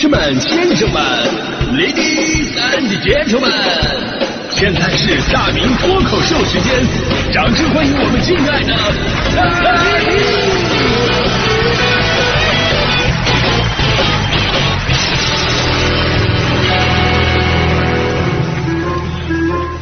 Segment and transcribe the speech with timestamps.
[0.00, 1.02] 士们、先生们
[1.74, 3.50] ，Ladies and Gentlemen，
[4.48, 6.72] 现在是大明脱口秀时间，
[7.32, 8.72] 掌声欢迎我们敬爱的！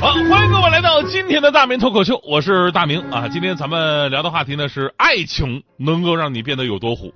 [0.01, 3.29] 好，欢迎各位来到今天的大明脱口秀，我是大明啊。
[3.29, 7.13] 今天咱们聊的话题呢是爱情能够让你变得有多虎。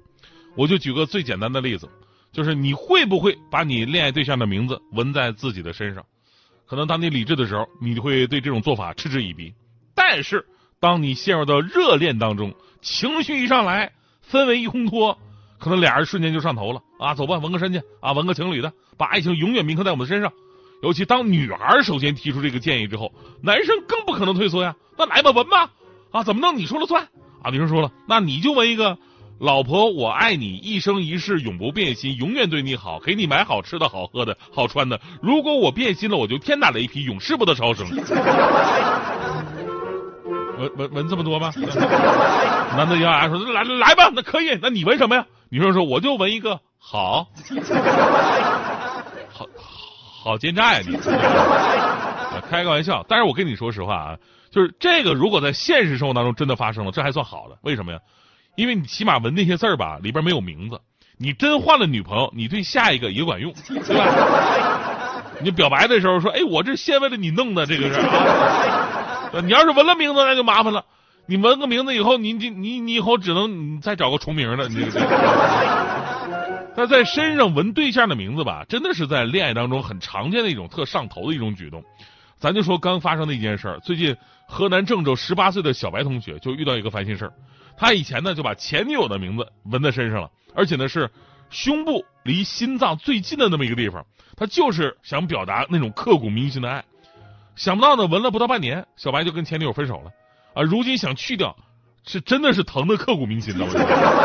[0.54, 1.88] 我就举个最简单的例子，
[2.32, 6.04] 就是你会不会把你恋爱对象的名字纹在自己的身上？
[6.66, 9.52] 可能当你理智的时候，你会对这种做法嗤之以鼻。
[9.94, 10.46] 但是
[10.78, 13.90] 当你陷入到热恋当中，情绪一上来，
[14.30, 15.18] 氛围一烘托，
[15.58, 17.14] 可能俩人瞬间就上头了啊！
[17.14, 20.32] 走吧，纹个身去啊，纹个情侣的，把爱情永远铭刻在我们身上。
[20.82, 23.12] 尤其当女孩首先提出这个建议之后，
[23.42, 24.76] 男生更不可能退缩呀。
[24.96, 25.70] 那来吧，纹吧
[26.12, 26.56] 啊，怎么弄？
[26.56, 27.08] 你说了算
[27.42, 27.50] 啊！
[27.50, 28.96] 女生说了，那你就纹一个。
[29.40, 35.00] 老婆，我爱你，一生一世永不变心，永远对你好，给你买好吃的好喝的好穿的。
[35.22, 37.86] 如果我变心了，我就天打雷劈，永世不得超生。
[40.58, 41.50] 闻闻闻这么多吗？
[42.76, 44.58] 男的咬牙说：“来来吧，那可以。
[44.60, 47.26] 那你闻什么呀？”女生说：“我就闻一个好，
[49.32, 49.46] 好
[50.22, 50.94] 好奸诈呀你！
[52.50, 53.02] 开个玩笑。
[53.08, 54.16] 但是我跟你说实话啊，
[54.50, 57.56] 就是这个，如果在现实生活当中真的发生了，这还算好的。
[57.62, 57.98] 为什么呀？
[58.60, 60.78] 因为你起码纹那些字儿吧，里边没有名字。
[61.16, 65.22] 你真换了女朋友，你对下一个也管用，对吧？
[65.40, 69.30] 你表白的时候说：“哎，我这先为了你弄的，这个是啊。
[69.42, 70.84] ”你要是纹了名字，那就麻烦了。
[71.24, 74.68] 你纹个名字以后，你你你你以后只能你再找个重名的。
[74.68, 75.00] 你这个
[76.76, 81.82] 但在身上纹对象的名字吧，真的是在恋爱当中很常见的一种特上头的一种举动。
[82.38, 84.16] 咱就说刚发生的一件事儿，最近
[84.46, 87.32] 河南郑州十八岁的小白同学就遇到一个烦心事儿。
[87.80, 91.10] 他以前呢就把前女友的名字纹在身上了，而且呢是
[91.48, 94.04] 胸部离心脏最近的那么一个地方，
[94.36, 96.84] 他就是想表达那种刻骨铭心的爱。
[97.56, 100.10] 想不到呢，纹了不到半年，小白就跟前女友分手了。
[100.52, 101.56] 啊，如今想去掉，
[102.04, 103.66] 是真的是疼的刻骨铭心的。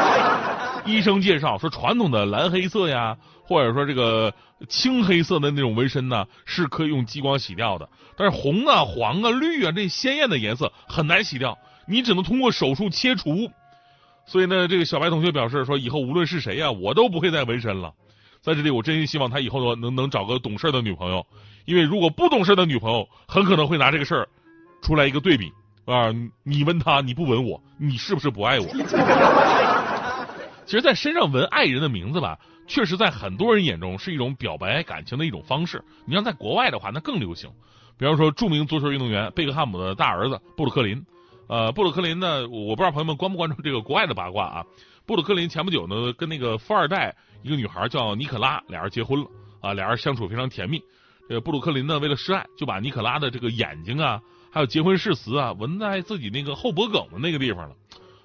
[0.85, 3.15] 医生介绍说，传统的蓝黑色呀，
[3.45, 4.33] 或者说这个
[4.67, 11.57] 青黑色的那种纹身呢，是可以用激光洗掉的，但是红啊、黄啊、绿啊这鲜艳的颜色很难洗掉。
[11.87, 13.51] 你只能通过手术切除，
[14.25, 17.93] 所以呢，这个小白同学表示说，以后无论是谁呀，我都不会再纹身了。
[18.41, 21.25] 在这里，我真心希望他以后能能找个懂事的女朋友，
[21.65, 24.27] 因为如果不懂事的女朋友，很可能会拿这个事儿
[24.81, 25.51] 出来一个对比
[25.85, 26.13] 啊，
[26.43, 28.67] 你纹他，你不纹我，你是不是不爱我？
[30.65, 32.37] 其实，在身上纹爱人的名字吧，
[32.67, 35.83] 确实在很多人眼中是一种表白感情的一种方式。
[36.05, 37.49] 你像在国外的话，那更流行，
[37.97, 41.03] 比方说著名足球运动员贝克汉姆的大儿子布鲁克林。
[41.47, 44.65] 呃，布鲁克林呢，我不知道朋友们关不关注这个国外的八卦啊。
[45.05, 49.27] 布鲁克林前不久呢，跟那个富二代一个女孩叫尼可拉，俩人结婚了
[49.61, 50.81] 啊，俩人相处非常甜蜜。
[51.29, 54.19] 这布鲁克林呢，为了示爱，就把尼可拉的这个眼睛啊，
[54.51, 57.75] 还有结婚誓词啊，纹在自己那个后脖梗的那个地方了，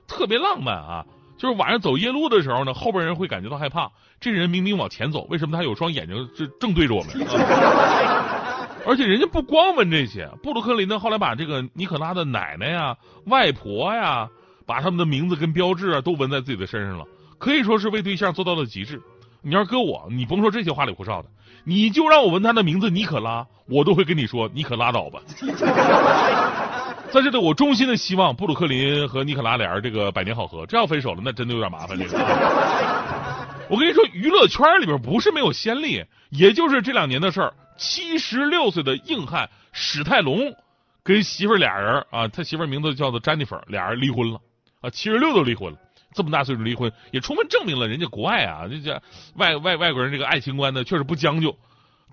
[0.07, 1.05] 特别浪漫啊。
[1.37, 7.15] 就是晚上走夜路的时候呢，后边人会感觉到害怕，这人明明往前走，为什么他有双眼睛是正对着我们？
[8.87, 12.97] 而且人家不光纹这些，布鲁克林呢后来把这个尼可拉的奶奶呀、
[13.27, 14.29] 外婆呀，
[14.67, 17.05] 把他们的名字跟标志啊都纹在自己的身上了，
[17.39, 19.01] 可以说是为对象做到了极致。
[19.43, 21.29] 你要搁我，你甭说这些花里胡哨的，
[21.65, 25.21] 你就让我纹他的名字尼可拉，我都会跟你说你可拉倒吧。
[27.11, 31.99] 在这里，我衷心的希望布鲁克林和尼可拉俩人这个百年好合，这要分手了，那真的有点麻烦。
[31.99, 32.17] 这个，
[33.69, 37.53] 我跟你说，娱乐圈里边不是没有先例，也就是这两年的事儿。
[37.81, 40.55] 七十六岁的硬汉史泰龙
[41.03, 44.39] 跟媳妇俩人啊，他媳妇名字叫做詹妮弗，俩人离婚了
[44.83, 45.79] 啊，七十六都离婚了，
[46.15, 49.03] 这么大岁数离婚，也充分证明了人家国外啊，这这
[49.35, 51.57] 外外外国人这个爱情观呢确实不将就。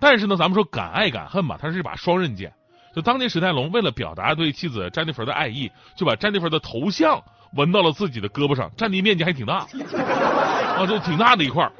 [0.00, 2.50] 但是呢，咱们说敢爱敢恨吧，它是一把双刃剑。
[2.96, 7.22] 就当年史泰龙为了表达对妻子詹妮弗的爱意，就把詹妮弗的头像
[7.56, 9.66] 纹到了自己的胳膊上，占地面积还挺大
[10.78, 11.70] 啊，就挺大的一块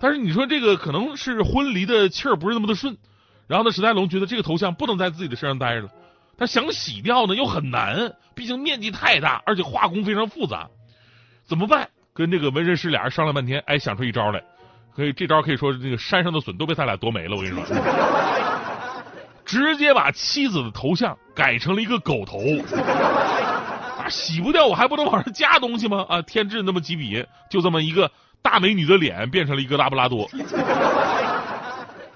[0.00, 2.96] 但是你说这个可能是婚离的气儿不是那么的顺。
[3.46, 5.88] 然后呢，史泰龙觉得这个头像不能在自己的身上待着了，
[6.36, 10.68] 他想洗掉呢又很难，毕竟面积太大，而且画工非常复杂，
[11.46, 11.88] 怎么办？
[12.12, 14.42] 跟这个纹身师俩人商量半天，哎，想出一招来，
[14.94, 17.36] 可以这招可以说这个山上的笋都被他俩夺没了。
[17.36, 17.64] 我跟你说，
[19.44, 22.40] 直接把妻子的头像改成了一个狗头，
[23.96, 26.04] 啊，洗不掉我还不能往上加东西吗？
[26.08, 28.10] 啊，添置那么几笔，就这么一个
[28.42, 30.28] 大美女的脸变成了一个拉布拉多，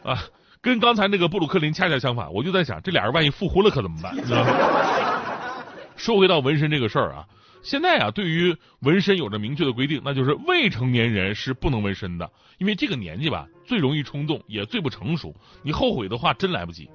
[0.03, 0.19] 啊。
[0.63, 4.15] 跟刚才那个布鲁克林恰恰相反，我就在想，这俩人万一复婚了可怎么办？
[5.97, 7.25] 说回到纹身这个事儿啊，
[7.63, 16.89] 现在啊，对于纹身有着明确的规定，那就是未成年人是不能纹身的，因为这个年纪吧，最容易冲动，也最不成熟，你后悔的话真来不及。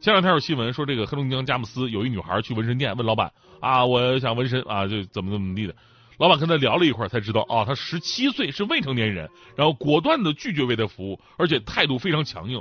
[0.00, 5.74] 前两天有新闻说，这个黑龙江佳木斯有一女孩去纹身店问老板啊，我想纹身啊，就怎么怎么地的。
[6.18, 12.60] 老板跟他聊了一会儿，才知道啊，他十七岁是未成年人，然后果断的拒绝为他服务，而且态度非常强硬，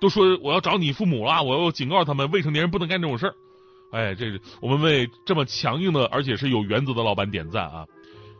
[0.00, 3.34] 都说我要找你父母了，我要警告他们，未成年人不能干这种事儿。
[3.90, 4.26] 哎，这
[4.60, 7.86] 我们为这么强硬的而且是有原则的老板点赞啊！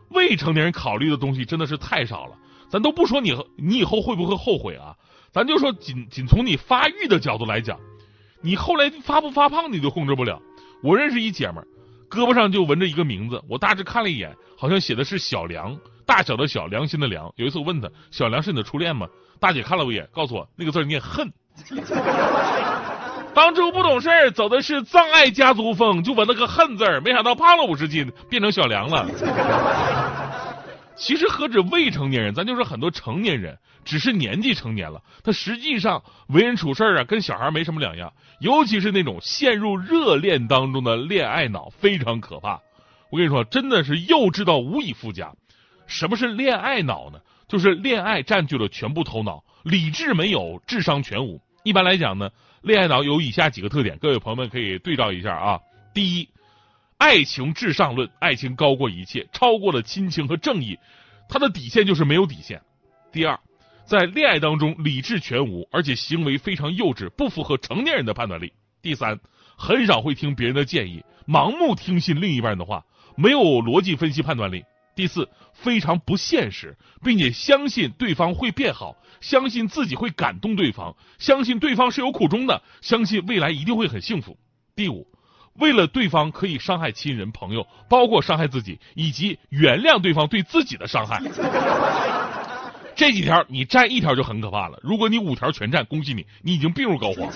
[0.09, 2.37] 未成年人考虑的东西真的是太少了，
[2.69, 4.95] 咱都不说你你以后会不会后悔啊，
[5.31, 7.79] 咱就说仅仅从你发育的角度来讲。
[8.41, 10.41] 你后来发不发胖，你都控制不了。
[10.81, 11.67] 我认识一姐们儿，
[12.09, 17.33] 胳膊上就纹着一个名字，我大致看了一眼，好像写的是小梁，大小的小，良心的良。
[17.35, 19.07] 有一次我问她，小梁是你的初恋吗？
[19.39, 21.31] 大姐看了我一眼，告诉我那个字念恨。
[23.33, 29.07] 当初不懂事儿，走的是葬爱家族风，就纹了个恨字儿，没想到胖了五十斤，变成小梁了。
[30.95, 38.11] 其实何止未成年人，咱就是很多成年人，只是年纪成年了，他实际上为人处事啊，跟小孩没什么两样。
[38.39, 42.59] 尤其是那种陷入热恋当中的恋爱脑，非常可怕。
[43.11, 45.31] 我跟你说，真的是幼稚到无以复加。
[45.87, 47.19] 什么是恋爱脑呢？
[47.47, 51.39] 就是恋爱占据了全部头脑，理智没有，智商全无。
[51.69, 52.31] 一般来讲呢，
[52.63, 55.59] 恋爱脑有以下几个特点，各位朋友们可以对照一下啊。
[55.93, 56.27] 第一。
[56.97, 60.77] 爱情至上论，爱情高过一切，超过了亲情和正义，
[61.29, 62.59] 他的底线就是没有底线。
[63.11, 63.39] 第二，
[63.85, 68.51] 在恋爱当中理智全无，而且行为非常幼稚，不符合成年人的判断力。
[68.81, 69.17] 第三，
[69.55, 72.83] 很少会听别人的建议，盲目听信另一半的话，
[73.15, 74.65] 没有逻辑分析判断力。
[74.99, 84.37] 第四，非常不现实，并且相信对方会变好，相信自己会感动对方，相信对方是有苦衷的，相信未来一定会很幸福。
[84.75, 85.07] 第五。
[85.53, 91.21] 为了对方可以伤害亲人朋友，包括伤害自己，以及原谅对方对自己的伤害，
[92.93, 94.77] 这几条你占一条就很可怕了。
[94.83, 97.29] 如果你五条全占，恭喜你，你已经病入膏肓。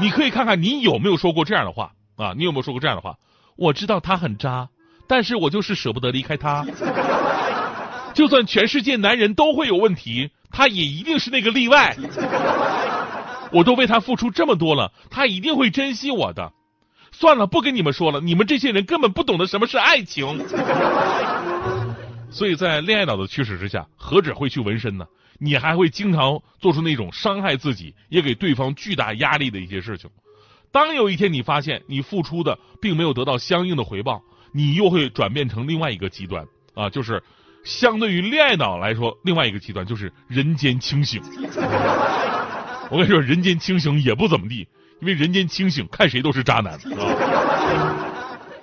[0.00, 2.34] 你可以看看你有没有说过这样的话啊？
[2.36, 3.16] 你有没有说过这样的话？
[3.56, 4.68] 我知道他很渣，
[5.10, 6.64] 但是我就是舍不得离开他。
[8.14, 11.96] 就算全世界男人都会有问题，他也一定是那个例外。
[13.50, 16.52] 我都为他付出这么多了，他一定会珍惜我的。
[17.10, 20.46] 算了，不跟你们说了，你们这些人根本不懂得什么是爱情。
[22.30, 25.04] 所以在恋爱脑的驱使之下，何止会去纹身呢？
[25.40, 30.08] 你还会经常做出那种伤害自己，也给对方巨大压力的一些事情。
[30.70, 37.22] 当有一天你发现你付出的并没有得到相应的回报，你又会转变成另外一个极端啊，就是
[37.64, 41.22] 相对于恋爱脑来说，另外一个极端就是人间清醒。
[42.90, 44.66] 我跟你说，人间清醒也不怎么地。
[45.00, 46.78] 因为人间清醒，看谁都是渣男。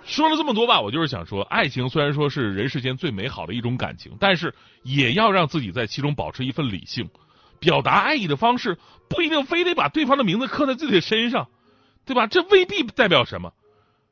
[0.05, 4.53] 说了这么多吧，我就是想说，爱情虽然说是人世间最美好的一种感情，但是
[4.83, 7.09] 也要让自己在其中保持一份理性。
[7.59, 8.77] 表达爱意的方式
[9.09, 11.47] 不一定非得把对方的名字刻在自己的身上，
[12.05, 12.27] 对吧？
[12.27, 13.51] 这未必代表什么。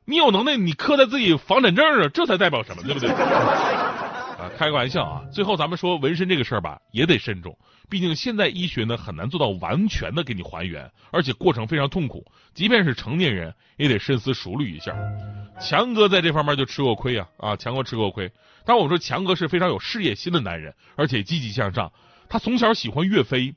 [0.06, 3.10] 你有能耐，你刻在自己房产证上，这才代表什么，对不对？
[3.10, 5.22] 啊开个玩笑啊！
[5.32, 7.58] 最后咱们说纹身这个事儿吧，也得慎重。
[7.88, 12.24] 毕竟现在医学呢很难做到完全的给你还原，而且过程非常痛苦。
[12.54, 14.94] 即便是成年人，也得深思熟虑一下。
[15.60, 17.56] 强哥在这方面就吃过亏啊啊！
[17.56, 18.30] 强哥吃过亏。
[18.64, 21.92] 但我说强哥是非常有事业心的男人，而且积极向上。
[22.28, 23.54] 他从小喜欢岳飞，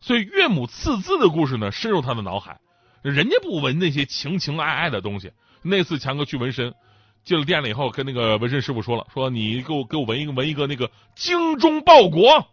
[0.00, 2.58] 所以岳母刺字的故事呢深入他的脑海。
[3.02, 5.32] 人家不纹那些情情爱爱的东西。
[5.62, 6.74] 那次强哥去纹身。
[7.22, 12.46] 进了店了以后，跟那个纹身师傅说了，说你给我给我纹一个纹一个那个精忠报国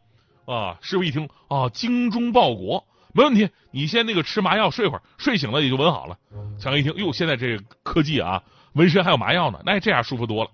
[0.45, 0.77] 啊！
[0.81, 6.17] 师傅一听啊，精忠报国没问题，你先那个吃麻药睡会儿，睡醒了也就纹好了。
[6.59, 10.51] 强哥一听，哟，现在这科技啊，纹身还有麻药呢，那这样舒服多了。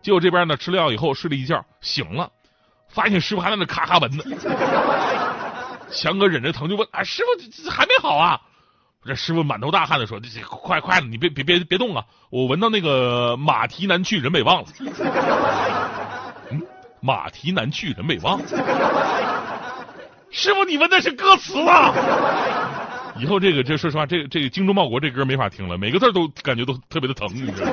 [0.00, 2.30] 结果这边呢，吃了药以后睡了一觉，醒了，
[2.88, 4.22] 发现师傅还在那咔咔纹呢。
[5.90, 8.40] 强哥忍着疼就问，啊，师傅还没好啊？
[9.06, 12.04] 这师傅满头大汗的说：“这这快快的，你别别别别动啊！
[12.28, 14.68] 我闻到那个马蹄南去人北望了。
[16.50, 16.60] 嗯，
[17.00, 18.38] 马蹄南去人北望。
[20.30, 21.94] 师傅，你闻的是歌词啊！
[23.18, 27.72] 以后这个这说实话，这个这个精忠报国这歌没法听了，每个字都感觉都特别的疼，你知道